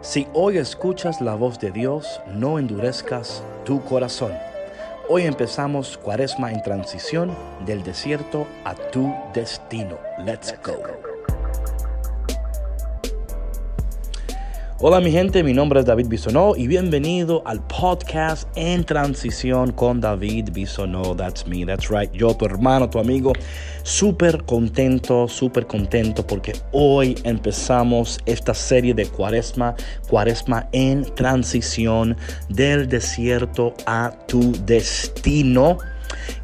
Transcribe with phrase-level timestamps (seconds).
[0.00, 4.32] Si hoy escuchas la voz de Dios, no endurezcas tu corazón.
[5.08, 7.34] Hoy empezamos Cuaresma en transición
[7.66, 9.98] del desierto a tu destino.
[10.24, 11.07] Let's go.
[14.80, 20.00] Hola mi gente, mi nombre es David Bisonó y bienvenido al podcast En Transición con
[20.00, 21.16] David Bisonó.
[21.16, 22.12] That's me, that's right.
[22.12, 23.32] Yo, tu hermano, tu amigo,
[23.82, 29.74] súper contento, súper contento porque hoy empezamos esta serie de Cuaresma,
[30.08, 32.16] Cuaresma en Transición
[32.48, 35.78] del desierto a tu destino.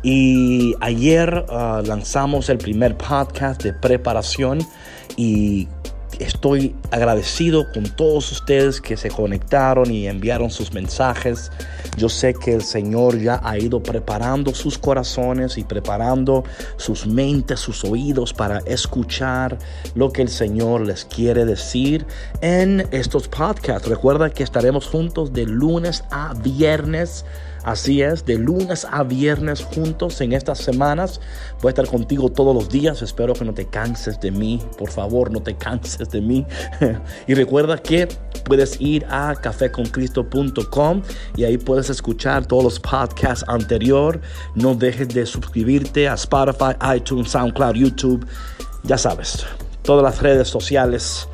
[0.03, 4.59] Y ayer uh, lanzamos el primer podcast de preparación
[5.17, 5.69] y
[6.21, 11.51] estoy agradecido con todos ustedes que se conectaron y enviaron sus mensajes.
[11.97, 16.45] Yo sé que el Señor ya ha ido preparando sus corazones y preparando
[16.77, 19.59] sus mentes, sus oídos para escuchar
[19.95, 22.07] lo que el Señor les quiere decir
[22.41, 23.89] en estos podcasts.
[23.89, 27.25] Recuerda que estaremos juntos de lunes a viernes
[27.65, 31.21] Así es, de lunes a viernes juntos en estas semanas.
[31.63, 33.01] Voy a estar contigo todos los días.
[33.01, 34.61] Espero que no te canses de mí.
[34.77, 36.47] Por favor, no te canses de mí.
[37.27, 38.07] y recuerda que
[38.45, 41.03] puedes ir a cafeconcristo.com
[41.37, 44.21] y ahí puedes escuchar todos los podcasts anterior.
[44.55, 48.27] No dejes de suscribirte a Spotify, iTunes, SoundCloud, YouTube.
[48.83, 49.47] Ya sabes,
[49.83, 51.27] todas las redes sociales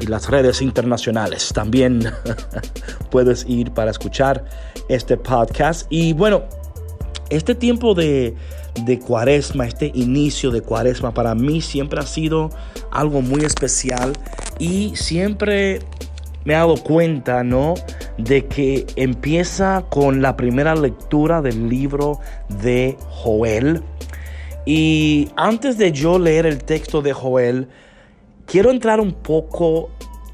[0.00, 1.52] y las redes internacionales.
[1.54, 2.00] También
[3.10, 4.44] puedes ir para escuchar
[4.88, 5.86] este podcast.
[5.90, 6.44] Y bueno,
[7.28, 8.34] este tiempo de,
[8.84, 12.50] de cuaresma, este inicio de cuaresma, para mí siempre ha sido
[12.90, 14.12] algo muy especial
[14.58, 15.80] y siempre
[16.44, 17.74] me he dado cuenta, ¿no?
[18.16, 23.82] De que empieza con la primera lectura del libro de Joel.
[24.66, 27.68] Y antes de yo leer el texto de Joel,
[28.50, 29.90] quiero entrar un poco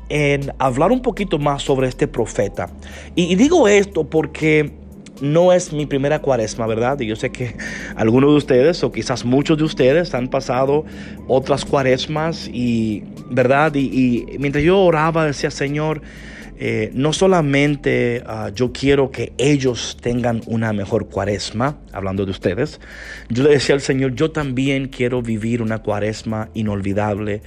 [0.09, 2.71] en hablar un poquito más sobre este profeta.
[3.15, 4.73] Y, digo esto porque
[5.21, 6.99] no es mi primera cuaresma, ¿verdad?
[7.01, 7.57] Y yo sé que
[7.97, 10.85] algunos de ustedes, o quizás muchos de ustedes, han pasado
[11.29, 13.75] otras cuaresmas y, ¿verdad?
[13.75, 16.01] Y, mientras yo oraba, decía, Señor,
[16.59, 22.81] eh, no solamente ah, yo quiero que ellos tengan una mejor cuaresma, hablando de ustedes,
[23.29, 27.43] yo le decía al Señor, yo también quiero vivir una cuaresma inolvidable,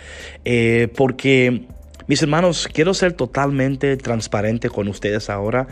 [0.46, 1.66] eh, porque
[2.09, 5.68] mis hermanos, quiero ser totalmente transparente con ustedes ahora.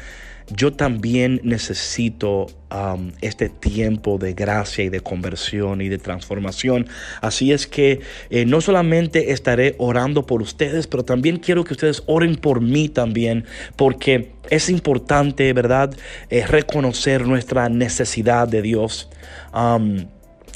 [0.50, 6.88] Yo también necesito um, este tiempo de gracia y de conversión y de transformación.
[7.22, 8.00] Así es que
[8.30, 12.88] eh, no solamente estaré orando por ustedes, pero también quiero que ustedes oren por mí
[12.88, 13.44] también,
[13.75, 15.94] porque es importante, ¿verdad?,
[16.30, 19.09] eh, reconocer nuestra necesidad de Dios.
[19.53, 20.06] Um,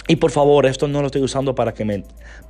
[0.08, 2.04] y por favor, esto no lo estoy usando para que me,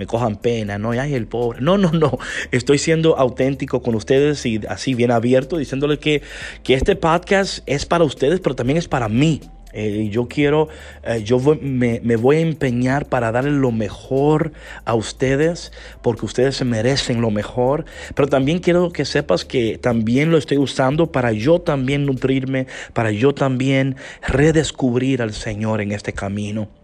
[0.07, 1.61] cojan pena, no, ay, el pobre.
[1.61, 2.17] No, no, no.
[2.51, 6.21] Estoy siendo auténtico con ustedes y así bien abierto, diciéndoles que,
[6.63, 9.41] que este podcast es para ustedes, pero también es para mí.
[9.73, 10.67] Eh, yo quiero,
[11.03, 14.51] eh, yo me, me, voy a empeñar para darle lo mejor
[14.83, 17.85] a ustedes, porque ustedes se merecen lo mejor.
[18.15, 23.11] Pero también quiero que sepas que también lo estoy usando para yo también nutrirme, para
[23.11, 23.95] yo también
[24.27, 26.80] redescubrir al Señor en este camino.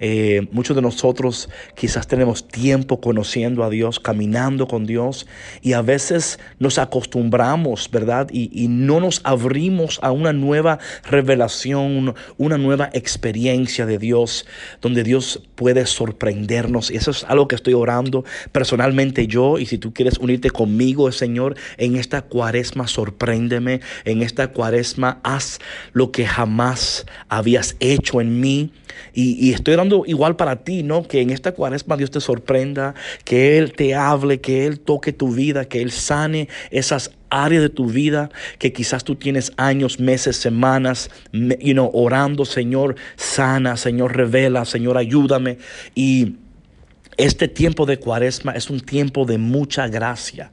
[0.00, 5.26] Eh, muchos de nosotros quizás tenemos tiempo conociendo a Dios, caminando con Dios
[5.62, 8.28] y a veces nos acostumbramos, ¿verdad?
[8.32, 14.46] Y, no nos abrimos a una nueva revelación, una nueva experiencia de Dios,
[14.80, 16.90] donde Dios puede sorprendernos.
[16.90, 19.58] Y eso es algo que estoy orando personalmente yo.
[19.58, 23.80] Y si tú quieres unirte conmigo, Señor, en esta cuaresma, sorpréndeme.
[24.04, 25.58] En esta cuaresma, haz
[25.92, 28.72] lo que jamás habías hecho en mí.
[29.14, 31.06] Y, estoy dando igual para ti, ¿no?
[31.06, 35.32] Que en esta cuaresma Dios te sorprenda, que Él te hable, que Él toque tu
[35.34, 40.36] vida, que Él sane esas áreas de tu vida que quizás tú tienes años, meses,
[40.36, 45.58] semanas, you know, orando, Señor, sana, Señor, revela, Señor, ayúdame.
[45.94, 46.36] Y
[47.16, 50.52] este tiempo de cuaresma es un tiempo de mucha gracia.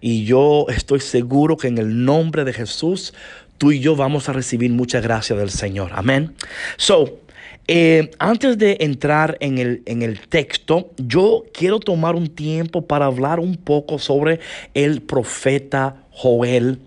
[0.00, 3.14] Y yo estoy seguro que en el nombre de Jesús,
[3.58, 5.92] tú y yo vamos a recibir mucha gracia del Señor.
[5.94, 6.34] Amén.
[6.76, 7.20] So,
[7.68, 13.06] eh, antes de entrar en el, en el texto, yo quiero tomar un tiempo para
[13.06, 14.40] hablar un poco sobre
[14.74, 16.78] el profeta Joel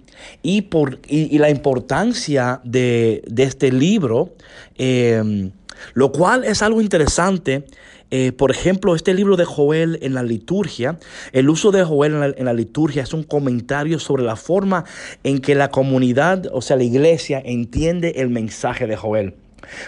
[0.41, 4.35] y, por, y, la importancia de, este libro,
[4.77, 5.51] eh,
[5.93, 7.65] lo cual es algo interesante.
[8.11, 10.97] Eh, por ejemplo, este libro de Joel en la liturgia,
[11.31, 14.83] el uso de Joel en la, liturgia es un comentario sobre la forma
[15.23, 19.35] en que la comunidad, o sea, la iglesia, entiende el mensaje de Joel.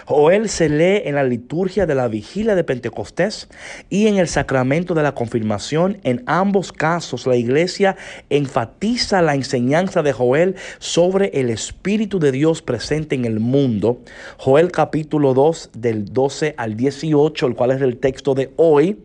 [0.06, 3.48] Joel se lee en la liturgia de la vigilia de Pentecostés
[3.90, 5.98] y en el sacramento de la confirmación.
[6.02, 7.96] En ambos casos, la iglesia
[8.30, 14.00] enfatiza la enseñanza de Joel sobre el Espíritu de Dios presente en el mundo.
[14.38, 18.98] Joel capítulo 2 del 12 al 18, el cual es el texto de hoy.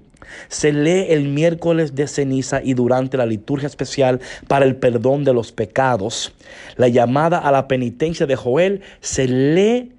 [0.49, 5.33] Se lee el miércoles de ceniza y durante la liturgia especial para el perdón de
[5.33, 6.33] los pecados.
[6.75, 9.93] La llamada a la penitencia de Joel se lee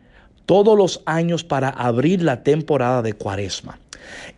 [0.49, 3.79] todos los años para abrir la temporada de cuaresma.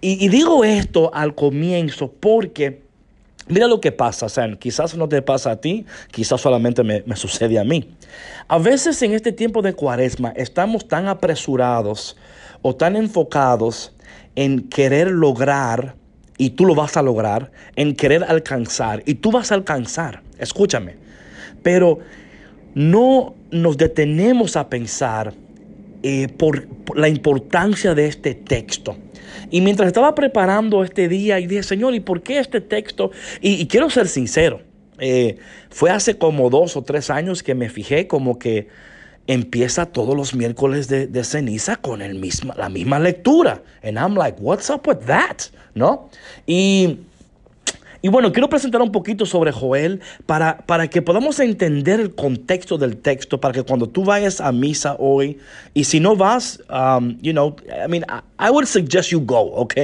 [0.00, 2.82] Y, digo esto al comienzo porque...
[3.46, 4.56] Mira lo que pasa, San.
[4.56, 7.94] Quizás no te pasa a ti, quizás solamente me, me, sucede a mí.
[8.48, 12.16] A veces en este tiempo de cuaresma estamos tan apresurados
[12.62, 13.92] o tan enfocados
[14.34, 15.94] en querer lograr,
[16.38, 20.22] y tú lo vas a lograr, en querer alcanzar, y tú vas a alcanzar.
[20.38, 20.96] Escúchame.
[21.62, 22.00] Pero
[22.74, 25.34] no nos detenemos a pensar
[26.02, 26.66] eh, por,
[26.96, 28.96] la importancia de este texto.
[29.50, 33.10] Y mientras estaba preparando este día, y dije, Señor, ¿y por qué este texto?
[33.40, 34.62] Y, quiero ser sincero,
[34.98, 35.36] eh,
[35.70, 38.68] fue hace como dos o tres años que me fijé como que
[39.26, 43.62] empieza todos los miércoles de, de ceniza con el misma, la misma lectura.
[43.82, 45.42] And I'm like, what's up with that?
[45.74, 46.10] ¿No?
[46.46, 46.98] Y
[48.02, 52.78] y bueno, quiero presentar un poquito sobre Joel para, para que podamos entender el contexto
[52.78, 55.38] del texto, para que cuando tú vayas a misa hoy,
[55.74, 58.04] y si no vas, um, you know, I mean,
[58.38, 59.74] I, would suggest you go, ¿ok?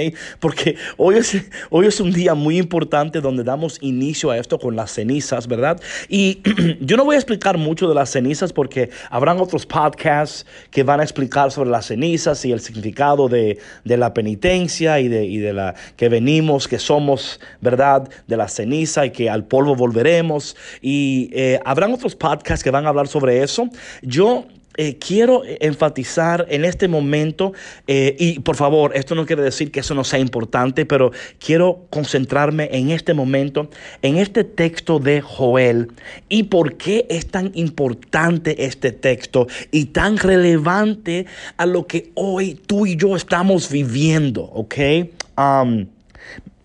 [0.40, 1.36] Porque hoy es,
[1.68, 5.78] hoy es un día muy importante donde damos inicio a esto con las cenizas, ¿verdad?
[6.08, 6.40] Y
[6.80, 11.00] yo no voy a explicar mucho de las cenizas porque habrán otros podcasts que van
[11.00, 15.36] a explicar sobre las cenizas y el significado de, de la penitencia y de, y
[15.36, 18.06] de la que venimos, que somos, ¿verdad?
[18.26, 20.56] De la ceniza y que al polvo volveremos.
[20.81, 23.69] Y eh, habrán otros podcasts que van a hablar sobre eso.
[24.03, 24.47] Yo
[24.79, 27.55] eh, quiero enfatizar en este momento,
[27.87, 31.87] eh, y por favor, esto no quiere decir que eso no sea importante, pero quiero
[31.88, 33.70] concentrarme en este momento,
[34.03, 35.93] en este texto de Joel,
[36.29, 41.25] y por qué es tan importante este texto y tan relevante
[41.56, 44.75] a lo que hoy tú y yo estamos viviendo, ¿ok?
[45.38, 45.87] Um,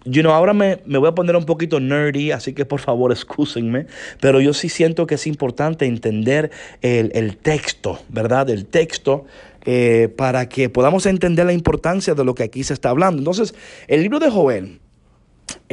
[0.03, 3.85] You know, ahora me, voy a poner un poquito nerdy, así que por favor excúsenme,
[4.19, 6.51] pero yo sí siento que es importante entender
[6.81, 8.49] el, texto, ¿verdad?
[8.49, 9.25] El texto
[9.65, 13.19] eh, para que podamos entender la importancia de lo que aquí se está hablando.
[13.19, 13.53] Entonces,
[13.87, 14.79] el libro de Joel,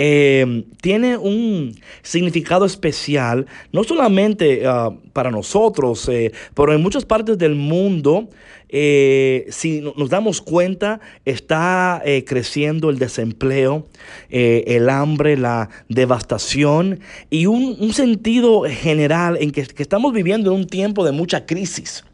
[0.00, 7.36] eh, tiene un significado especial, no solamente ah, para nosotros, eh, pero en muchas partes
[7.36, 8.28] del mundo,
[8.68, 13.86] eh, si nos damos cuenta, está creciendo el desempleo,
[14.28, 21.04] el hambre, la devastación y un, sentido general en que estamos viviendo en un tiempo
[21.04, 22.04] de mucha crisis.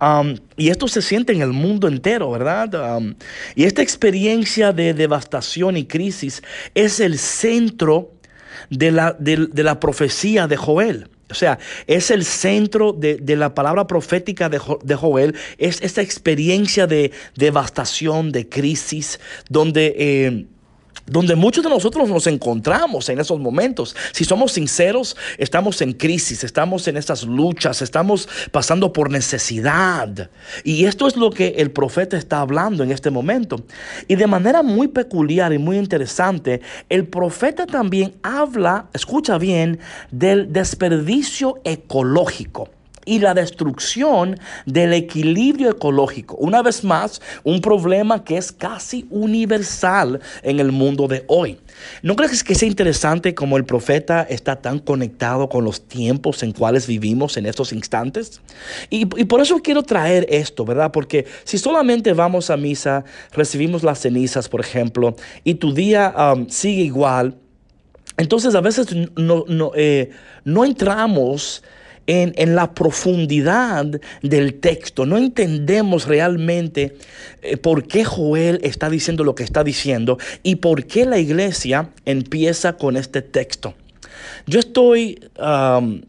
[0.00, 2.96] Um, y esto se siente en el mundo entero, ¿verdad?
[2.96, 3.14] Um,
[3.54, 6.42] y esta experiencia de devastación y crisis
[6.74, 8.12] es el centro
[8.70, 11.08] de la, de, la profecía de Joel.
[11.30, 16.86] O sea, es el centro de, la palabra profética de, de, Joel, es esta experiencia
[16.86, 19.94] de devastación, de crisis, donde...
[19.98, 20.46] Eh,
[21.06, 23.94] donde muchos de nosotros nos encontramos en esos momentos.
[24.12, 30.30] Si somos sinceros, estamos en crisis, estamos en estas luchas, estamos pasando por necesidad.
[30.64, 33.64] Y esto es lo que el profeta está hablando en este momento.
[34.08, 40.52] Y de manera muy peculiar y muy interesante, el profeta también habla, escucha bien, del
[40.52, 42.68] desperdicio ecológico
[43.04, 46.36] y la destrucción del equilibrio ecológico.
[46.36, 51.58] Una vez más, un problema que es casi universal en el mundo de hoy.
[52.02, 56.52] ¿No crees que sea interesante cómo el profeta está tan conectado con los tiempos en
[56.52, 58.40] cuales vivimos en estos instantes?
[58.90, 60.92] Y, por eso quiero traer esto, ¿verdad?
[60.92, 66.48] Porque si solamente vamos a misa, recibimos las cenizas, por ejemplo, y tu día um,
[66.48, 67.36] sigue igual,
[68.16, 70.10] entonces a veces no, no, eh,
[70.44, 71.62] no entramos
[72.06, 73.86] en, la profundidad
[74.22, 75.06] del texto.
[75.06, 76.96] No entendemos realmente
[77.42, 81.90] eh, por qué Joel está diciendo lo que está diciendo y por qué la iglesia
[82.04, 83.74] empieza con este texto.
[84.46, 85.18] Yo estoy...
[85.38, 86.02] Um,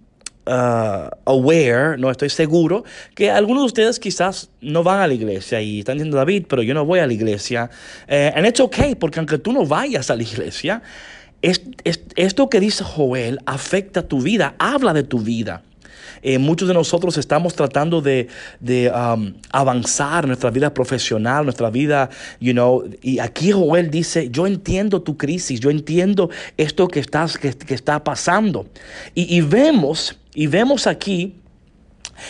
[0.46, 2.84] uh, aware, no estoy seguro,
[3.16, 6.62] que algunos de ustedes quizás no van a la iglesia y están diciendo, David, pero
[6.64, 7.70] yo no voy a la iglesia.
[8.08, 10.82] Eh, and it's okay, porque aunque tú no vayas a la iglesia,
[11.42, 15.62] esto que dice Joel afecta tu vida, habla de tu vida.
[16.24, 18.28] Eh, muchos de nosotros estamos tratando de,
[18.62, 24.48] de um, avanzar nuestra vida profesional, nuestra vida, you know, y aquí Joel dice, yo
[24.48, 28.68] entiendo tu crisis, yo entiendo esto que, estás, que, está pasando.
[29.14, 31.36] Y, y vemos, y vemos aquí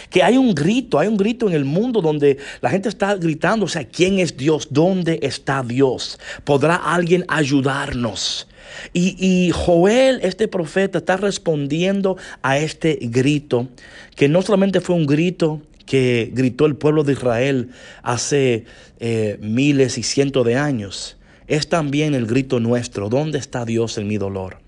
[0.10, 3.66] que hay un grito, hay un grito en el mundo donde la gente está gritando,
[3.66, 4.68] o sea, ¿quién es Dios?
[4.72, 6.20] ¿Dónde está Dios?
[6.44, 8.48] ¿Podrá alguien ayudarnos?
[8.94, 13.68] Y, y, Joel, este profeta, está respondiendo a este grito,
[14.16, 17.70] que no solamente fue un grito que gritó el pueblo de Israel
[18.02, 18.66] hace
[19.00, 21.18] eh, miles y cientos de años,
[21.48, 24.60] es también el grito nuestro, ¿dónde está Dios en mi dolor?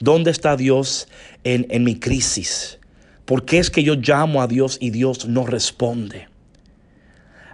[0.00, 1.08] ¿Dónde está Dios
[1.44, 2.78] en, en mi crisis?
[3.26, 6.28] ¿Por qué es que yo llamo a Dios y Dios no responde?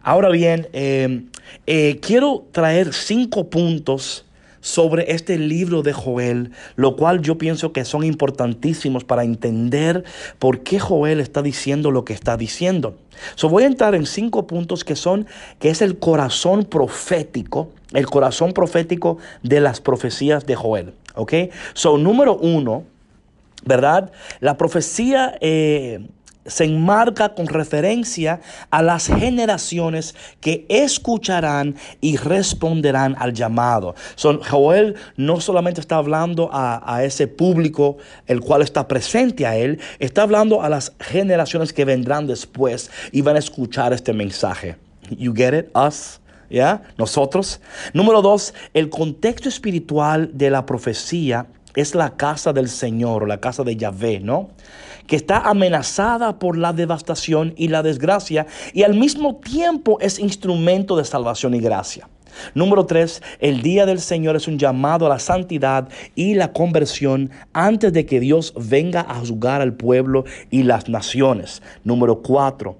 [0.02, 1.24] Ahora bien, eh,
[1.66, 4.24] eh, quiero traer cinco puntos
[4.62, 10.04] sobre este libro de Joel, lo cual yo pienso que son importantísimos para entender
[10.38, 12.96] por qué Joel está diciendo lo que está diciendo.
[13.34, 15.26] So voy a entrar en cinco puntos que son,
[15.58, 20.94] que es el corazón profético, el corazón profético de las profecías de Joel.
[21.14, 21.34] ¿Ok?
[21.74, 22.84] So, número uno,
[23.64, 24.12] ¿verdad?
[24.40, 26.06] La profecía eh,
[26.46, 33.94] se enmarca con referencia a las generaciones que escucharán y responderán al llamado.
[34.50, 37.96] Joel no solamente está hablando a, ese público
[38.26, 43.22] el cual está presente a él, está hablando a las generaciones que vendrán después y
[43.22, 44.76] van a escuchar este mensaje.
[45.10, 45.76] You get it?
[45.76, 46.20] Us.
[46.50, 46.82] ¿Ya?
[46.98, 47.60] Nosotros.
[47.94, 53.64] Número dos, el contexto espiritual de la profecía es la casa del Señor la casa
[53.64, 54.50] de Yahvé, ¿no?
[55.12, 60.96] Que está amenazada por la devastación y la desgracia y al mismo tiempo es instrumento
[60.96, 62.08] de salvación y gracia.
[62.54, 67.30] Número tres, el día del Señor es un llamado a la santidad y la conversión
[67.52, 71.62] antes de que Dios venga a juzgar al pueblo y las naciones.
[71.84, 72.78] Número cuatro,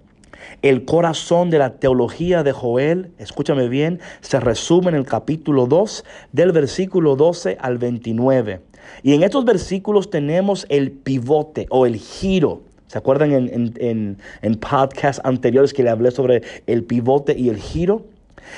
[0.62, 6.02] el corazón de la teología de Joel, escúchame bien, se resume en el capítulo 2
[6.32, 8.71] del versículo 12 al 29.
[9.02, 12.62] Y en estos versículos tenemos el pivote o el giro.
[12.86, 17.56] ¿Se acuerdan en, en, en, podcasts anteriores que le hablé sobre el pivote y el
[17.56, 18.04] giro?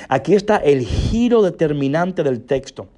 [0.08, 2.88] Aquí está el giro determinante del texto.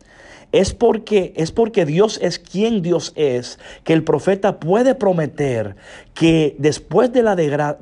[0.52, 5.76] Es porque, es porque Dios es quien Dios es, que el profeta puede prometer
[6.14, 7.76] que después de la de,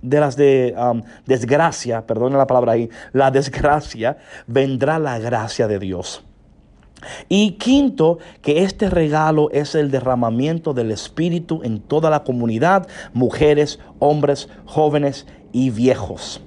[0.00, 5.78] de, las de um, desgracia, perdone la palabra ahí, la desgracia, vendrá la gracia de
[5.78, 6.22] Dios.
[7.28, 13.78] Y quinto, que este regalo es el derramamiento del Espíritu en toda la comunidad, mujeres,
[13.98, 16.40] hombres, jóvenes y viejos.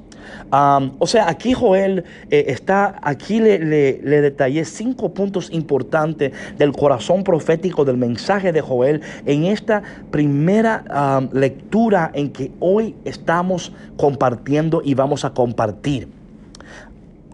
[0.52, 7.84] O sea, aquí Joel eh, está, aquí le, detallé cinco puntos importantes del corazón profético
[7.84, 15.26] del mensaje de Joel en esta primera lectura en que hoy estamos compartiendo y vamos
[15.26, 16.08] a compartir.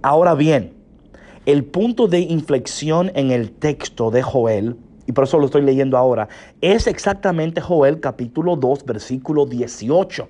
[0.01, 0.73] Ahora bien,
[1.45, 5.97] el punto de inflexión en el texto de Joel, y por eso lo estoy leyendo
[5.97, 6.29] ahora,
[6.61, 10.27] es exactamente Joel capítulo 2, versículo 18.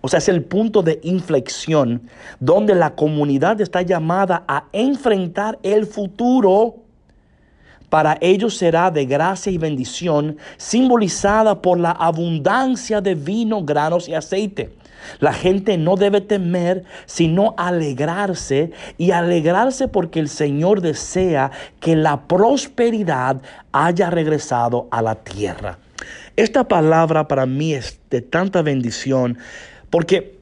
[0.00, 5.84] O sea, es el punto de inflexión donde la comunidad está llamada a enfrentar el
[5.84, 6.76] futuro.
[7.90, 14.14] Para ellos será de gracia y bendición, simbolizada por la abundancia de vino, granos y
[14.14, 14.72] aceite.
[15.18, 22.26] La gente no debe temer, sino alegrarse y alegrarse porque el Señor desea que la
[22.26, 23.42] prosperidad
[23.72, 25.78] haya regresado a la tierra.
[26.36, 29.38] Esta palabra para mí es de tanta bendición
[29.90, 30.38] porque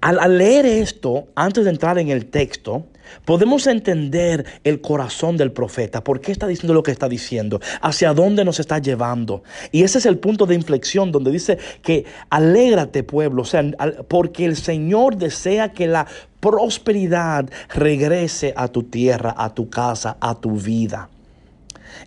[0.00, 2.86] al, leer esto, antes de entrar en el texto,
[3.24, 8.12] podemos entender el corazón del profeta, por qué está diciendo lo que está diciendo, hacia
[8.14, 9.42] dónde nos está llevando.
[9.72, 13.64] Y ese es el punto de inflexión donde dice que alégrate pueblo, o sea,
[14.08, 16.06] porque el Señor desea que la
[16.40, 21.08] prosperidad regrese a tu tierra, a tu casa, a tu vida.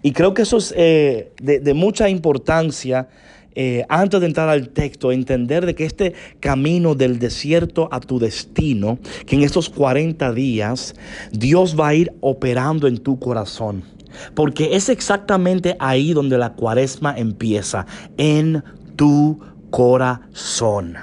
[0.01, 3.07] Y creo que eso es eh, de, de mucha importancia
[3.55, 8.19] eh, antes de entrar al texto, entender de que este camino del desierto a tu
[8.19, 10.95] destino, que en estos 40 días
[11.31, 13.83] Dios va a ir operando en tu corazón.
[14.35, 17.85] Porque es exactamente ahí donde la cuaresma empieza,
[18.17, 18.63] en
[18.95, 19.39] tu
[19.69, 20.97] corazón.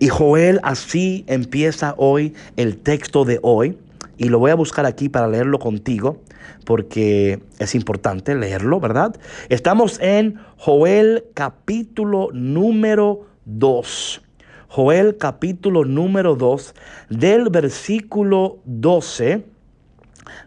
[0.00, 3.78] Y Joel así empieza hoy el texto de hoy.
[4.16, 6.20] Y lo voy a buscar aquí para leerlo contigo
[6.64, 9.16] porque es importante leerlo, ¿verdad?
[9.48, 14.22] Estamos en Joel capítulo número 2.
[14.68, 16.74] Joel capítulo número 2
[17.08, 19.44] del versículo 12,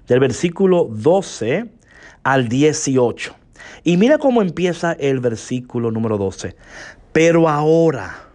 [0.07, 1.71] del versículo 12
[2.23, 3.35] al 18.
[3.83, 6.55] Y mira cómo empieza el versículo número 12.
[7.11, 8.29] Pero ahora,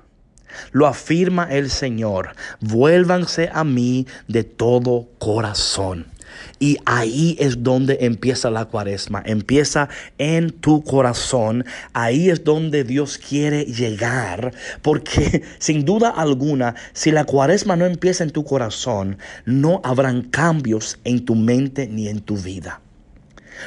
[0.72, 2.30] lo afirma el Señor,
[2.60, 6.15] vuélvanse a mí de todo corazón
[6.58, 9.22] Y ahí es donde empieza la cuaresma.
[9.26, 9.88] Empieza
[10.18, 11.64] en tu corazón.
[11.92, 14.52] Ahí es donde Dios quiere llegar.
[14.82, 20.98] Porque sin duda alguna, si la cuaresma no empieza en tu corazón, no habrán cambios
[21.04, 22.80] en tu mente ni en tu vida.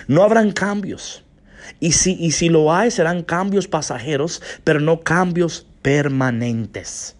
[0.07, 1.23] No habrán cambios.
[1.79, 7.15] Y si, y si lo hay, serán cambios pasajeros, pero no cambios permanentes.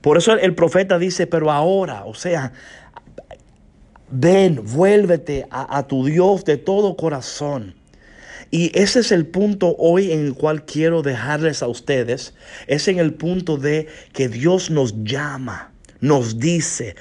[0.00, 2.52] Por eso el, profeta dice, pero ahora, o sea,
[4.14, 7.74] ven, vuélvete a, a tu Dios de todo corazón.
[8.50, 12.34] Y ese es el punto hoy en el cual quiero dejarles a ustedes.
[12.66, 16.94] Es en el punto de que Dios nos llama, nos dice,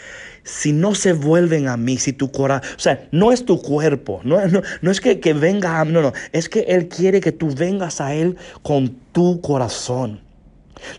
[0.43, 4.19] si no se vuelven a mí, si tu corazón, o sea, no es tu cuerpo,
[4.23, 4.39] no,
[4.81, 8.01] no, es que, que venga a no, no, es que Él quiere que tú vengas
[8.01, 10.21] a Él con tu corazón.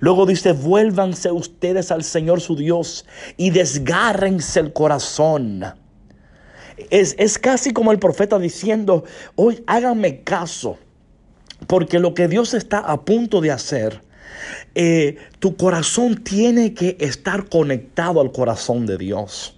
[0.00, 3.04] Luego dice, vuélvanse ustedes al Señor su Dios
[3.36, 5.64] y desgárrense el corazón.
[6.90, 9.04] Es, es casi como el profeta diciendo,
[9.36, 10.78] hoy háganme caso,
[11.66, 14.02] porque lo que Dios está a punto de hacer
[14.74, 19.56] eh, tu corazón tiene que estar conectado al corazón de Dios.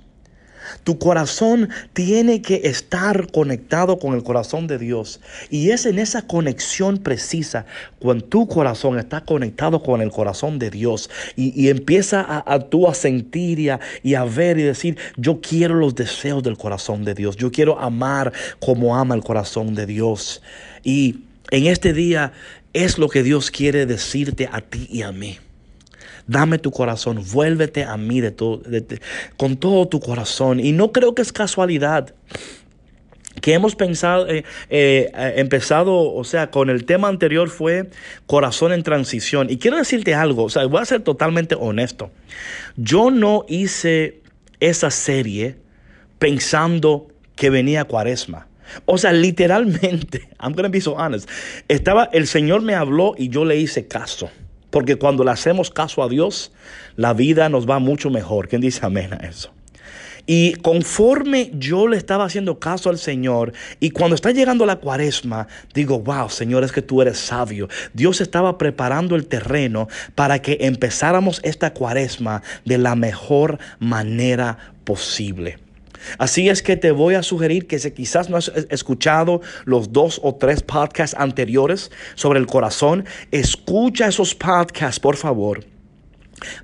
[0.85, 5.21] Tu corazón tiene que estar conectado con el corazón de Dios.
[5.51, 7.67] Y es en esa conexión precisa,
[7.99, 12.89] cuando tu corazón está conectado con el corazón de Dios y, empieza a, a, tú
[12.89, 17.05] a sentir y a, y a ver y decir, yo quiero los deseos del corazón
[17.05, 17.37] de Dios.
[17.37, 20.43] Yo quiero amar como ama el corazón de Dios.
[20.83, 21.21] Y
[21.51, 22.33] en este día
[22.73, 25.39] es lo que Dios quiere decirte a ti y a mí.
[26.27, 28.35] Dame tu corazón, vuélvete a mí de
[29.37, 30.61] con todo tu corazón.
[30.61, 32.15] Y no creo que es casualidad
[33.41, 37.91] que hemos pensado, eh, eh, empezado, o sea, con el tema anterior fue
[38.27, 39.49] corazón en transición.
[39.51, 42.11] Y quiero decirte algo, o sea, voy a ser totalmente honesto.
[42.77, 44.21] Yo no hice
[44.61, 45.57] esa serie
[46.19, 48.49] pensando que venía cuaresma.
[48.85, 51.29] O sea, literalmente, I'm going to be so honest.
[51.69, 54.31] Estaba, el Señor me habló y yo le hice caso.
[54.77, 56.53] Porque cuando le hacemos caso a Dios,
[56.97, 58.47] la vida nos va mucho mejor.
[58.47, 59.51] ¿Quién dice amén a eso?
[60.27, 65.49] Y conforme yo le estaba haciendo caso al Señor, y cuando está llegando la cuaresma,
[65.73, 67.71] digo, wow, Señor, es que tú eres sabio.
[67.95, 75.57] Dios estaba preparando el terreno para que empezáramos esta cuaresma de la mejor manera posible.
[76.19, 80.21] Así es que te voy a sugerir que si quizás no has escuchado los dos
[80.23, 85.65] o tres podcasts anteriores sobre el corazón, escucha esos podcasts, por favor,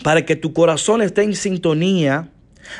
[0.02, 2.28] para que tu corazón esté en sintonía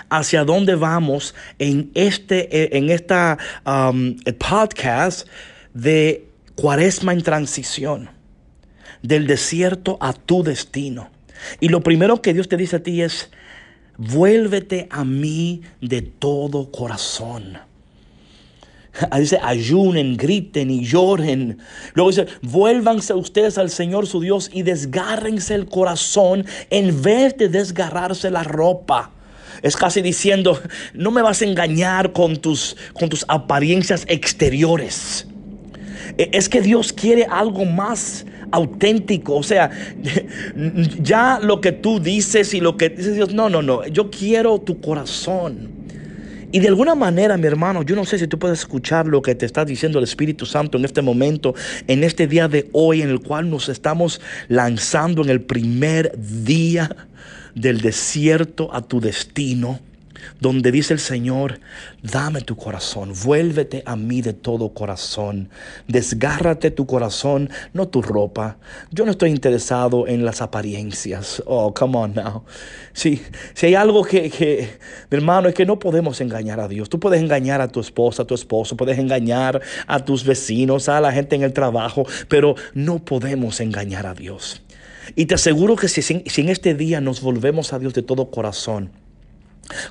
[0.08, 5.26] hacia dónde vamos en este en esta um, podcast
[5.74, 8.10] de Cuaresma en transición,
[9.02, 11.10] del desierto a tu destino.
[11.60, 13.30] Y lo primero que Dios te dice a ti es
[14.02, 17.58] vuélvete a mí de todo corazón.
[19.16, 21.58] Dice, ayunen, griten y lloren.
[21.94, 27.48] Luego dice, vuélvanse ustedes al Señor su Dios y desgárrense el corazón en vez de
[27.48, 29.10] desgarrarse la ropa.
[29.62, 30.60] Es casi diciendo,
[30.92, 35.26] no me vas a engañar con tus, con tus apariencias exteriores.
[36.18, 39.36] E, es que Dios quiere algo más auténtico.
[39.36, 39.70] O sea,
[41.00, 43.86] ya lo que tú dices y lo que dice Dios, no, no, no.
[43.86, 45.70] Yo quiero tu corazón.
[46.54, 49.34] Y de alguna manera, mi hermano, yo no sé si tú puedes escuchar lo que
[49.34, 51.54] te está diciendo el Espíritu Santo en este momento,
[51.88, 56.94] en este día de hoy, en el cual nos estamos lanzando en el primer día
[57.54, 59.80] del desierto a tu destino
[60.40, 61.60] donde dice el Señor,
[62.02, 65.48] dame tu corazón, vuélvete a mí de todo corazón,
[65.88, 68.58] desgárrate tu corazón, no tu ropa.
[68.90, 71.42] Yo no estoy interesado en las apariencias.
[71.46, 72.44] Oh, come on now.
[72.92, 73.22] Sí,
[73.54, 74.68] si hay algo que, que,
[75.10, 76.88] mi hermano, es que no podemos engañar a Dios.
[76.88, 81.00] Tú puedes engañar a tu esposa, a tu esposo, puedes engañar a tus vecinos, a
[81.00, 84.62] la gente en el trabajo, pero no podemos engañar a Dios.
[85.16, 88.30] Y te aseguro que si, si en este día nos volvemos a Dios de todo
[88.30, 88.90] corazón,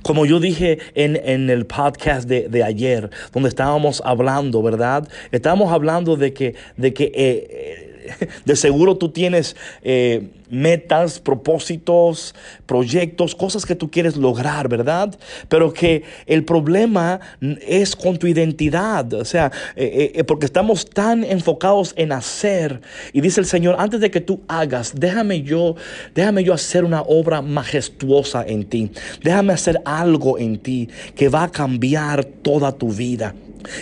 [0.03, 5.07] como yo dije en, el podcast de, ayer, donde estábamos hablando, ¿verdad?
[5.31, 7.90] Estábamos hablando de que, de que eh,
[8.45, 12.35] de seguro tú tienes eh, metas, propósitos,
[12.65, 15.17] proyectos, cosas que tú quieres lograr, ¿verdad?
[15.47, 17.19] Pero que el problema
[17.65, 22.81] es con tu identidad, o sea, eh, eh, porque estamos tan enfocados en hacer.
[23.13, 25.75] Y dice el Señor, antes de que tú hagas, déjame yo,
[26.13, 28.91] déjame yo hacer una obra majestuosa en ti.
[29.23, 33.33] Déjame hacer algo en ti que va a cambiar toda tu vida.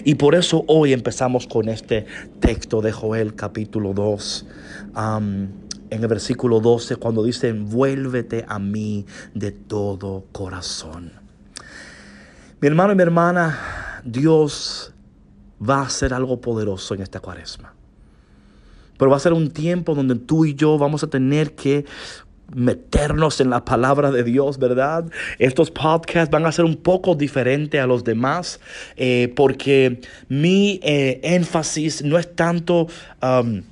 [0.04, 2.06] Y por eso hoy empezamos con este
[2.40, 4.46] texto de Joel capítulo 2.
[5.92, 11.12] en el versículo 12, cuando dice, vuélvete a mí de todo corazón.
[12.62, 14.94] Mi hermano y mi hermana, Dios
[15.68, 17.74] va a hacer algo poderoso en esta cuaresma.
[18.98, 21.86] Pero va a ser un tiempo donde tú y yo vamos a tener que
[22.54, 25.06] meternos en la palabra de Dios, ¿verdad?
[25.38, 28.60] Estos podcasts van a ser un poco diferentes a los demás
[28.98, 32.88] eh, porque mi eh, énfasis no es tanto...
[33.22, 33.64] Um,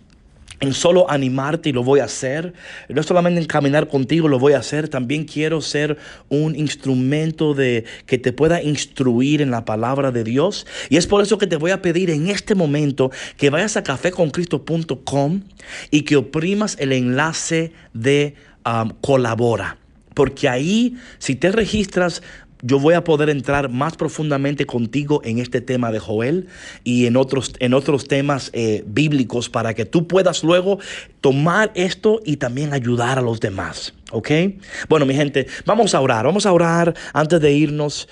[0.60, 2.54] en solo animarte y lo voy a hacer.
[2.90, 5.98] No solamente en caminar contigo lo voy a hacer, también quiero ser
[6.30, 10.66] un instrumento de que te pueda instruir en la palabra de Dios.
[10.90, 13.84] Y es por eso que te voy a pedir en este momento que vayas a
[13.84, 15.42] cafeconcristo.com
[15.92, 18.36] y que oprimas el enlace de
[19.02, 19.78] colabora.
[20.14, 22.24] Porque ahí, si te registras,
[22.62, 26.48] yo voy a poder entrar más profundamente contigo en este tema de Joel
[26.84, 30.80] y en otros, en otros temas eh, bíblicos para que tú puedas luego
[31.22, 33.94] tomar esto y también ayudar a los demás.
[34.12, 34.32] ¿Ok?
[34.90, 36.26] Bueno, mi gente, vamos a orar.
[36.26, 38.08] Vamos a orar antes de irnos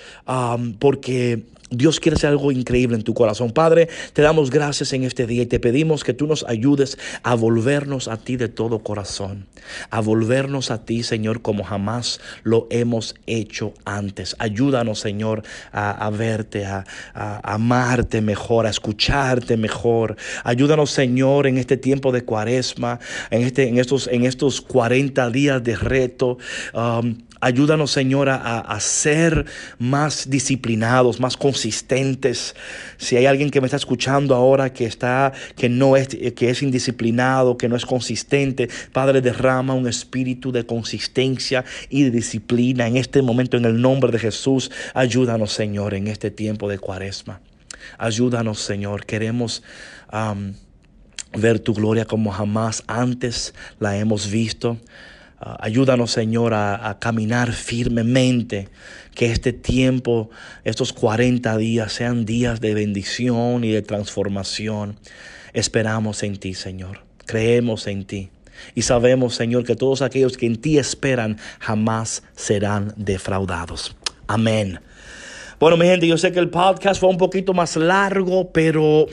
[0.78, 3.50] porque Dios quiere hacer algo increíble en tu corazón.
[3.50, 7.34] Padre, te damos gracias en este día y te pedimos que tú nos ayudes a
[7.34, 9.46] volvernos a ti de todo corazón.
[9.90, 14.36] A volvernos a ti, Señor, como jamás lo hemos hecho antes.
[14.38, 16.84] Ayúdanos, Señor, a, verte, a,
[17.42, 20.16] amarte mejor, a escucharte mejor.
[20.44, 23.00] Ayúdanos, Señor, en este tiempo de cuaresma,
[23.30, 26.38] en, este, en, estos, en estos 40 días de reto.
[26.72, 29.44] Um, Ayúdanos, Señor, a, ser
[29.78, 32.54] más disciplinados, más consistentes.
[32.96, 36.62] Si hay alguien que me está escuchando ahora que está, que no es, que es
[36.62, 42.96] indisciplinado, que no es consistente, Padre, derrama un espíritu de consistencia y de disciplina en
[42.96, 44.70] este momento, en el nombre de Jesús.
[44.94, 47.40] Ayúdanos, Señor, en este tiempo de cuaresma.
[47.98, 49.04] Ayúdanos, Señor.
[49.04, 49.62] Queremos
[51.32, 54.78] ver tu gloria como jamás antes la hemos visto.
[55.38, 58.68] Ah, ayúdanos, Señor, a, caminar firmemente.
[59.14, 60.30] Que este tiempo,
[60.64, 64.98] estos 40 días, sean días de bendición y de transformación.
[65.52, 67.00] Esperamos en ti, Señor.
[67.24, 68.30] Creemos en ti.
[68.74, 73.96] Y sabemos, Señor, que todos aquellos que en ti esperan jamás serán defraudados.
[74.26, 74.80] Amén.
[75.58, 79.06] Bueno, mi gente, yo sé que el podcast fue un poquito más largo, pero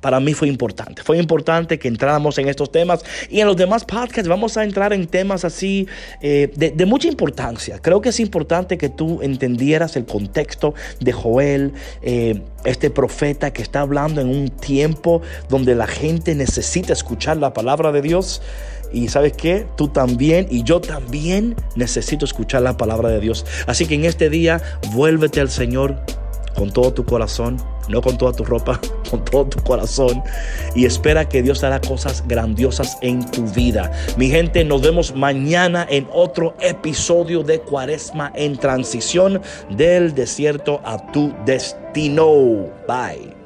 [0.00, 1.02] para mí fue importante.
[1.02, 4.92] Fue importante que entráramos en estos temas y en los demás podcasts vamos a entrar
[4.92, 5.88] en temas así
[6.20, 7.78] eh, de, mucha importancia.
[7.80, 13.62] Creo que es importante que tú entendieras el contexto de Joel, eh, este profeta que
[13.62, 18.42] está hablando en un tiempo donde la gente necesita escuchar la palabra de Dios.
[18.90, 23.44] Y sabes qué, tú también y yo también necesito escuchar la palabra de Dios.
[23.66, 26.00] Así que en este día vuélvete al Señor
[26.54, 27.58] con todo tu corazón
[27.88, 30.22] no con toda tu ropa, con todo tu corazón.
[30.74, 33.90] Y espera que Dios hará cosas grandiosas en tu vida.
[34.16, 41.10] Mi gente, nos vemos mañana en otro episodio de Cuaresma en transición del desierto a
[41.12, 42.68] tu destino.
[42.86, 43.37] Bye.